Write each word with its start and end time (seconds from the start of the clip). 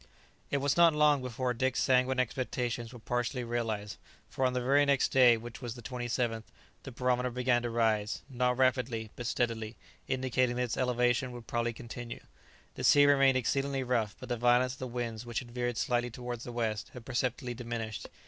It 0.49 0.57
was 0.57 0.77
not 0.77 0.95
long 0.95 1.21
before 1.21 1.53
Dick's 1.53 1.79
sanguine 1.83 2.19
expectations 2.19 2.91
were 2.91 2.97
partially 2.97 3.43
realized, 3.43 3.97
for 4.31 4.43
on 4.47 4.53
the 4.53 4.59
very 4.59 4.83
next 4.83 5.09
day, 5.09 5.37
which 5.37 5.61
was 5.61 5.75
the 5.75 5.83
27th, 5.83 6.41
the 6.81 6.91
barometer 6.91 7.29
began 7.29 7.61
to 7.61 7.69
rise, 7.69 8.23
not 8.27 8.57
rapidly, 8.57 9.11
but 9.15 9.27
steadily, 9.27 9.75
indicating 10.07 10.55
that 10.55 10.63
its 10.63 10.75
elevation 10.75 11.31
would 11.33 11.45
probably 11.45 11.71
continue. 11.71 12.21
The 12.73 12.83
sea 12.83 13.05
remained 13.05 13.37
exceedingly 13.37 13.83
rough, 13.83 14.15
but 14.19 14.29
the 14.29 14.37
violence 14.37 14.73
of 14.73 14.79
the 14.79 14.87
wind, 14.87 15.21
which 15.21 15.37
had 15.37 15.51
veered 15.51 15.77
slightly 15.77 16.09
towards 16.09 16.45
the 16.45 16.51
west, 16.51 16.89
had 16.95 17.05
perceptibly 17.05 17.53
diminished. 17.53 18.07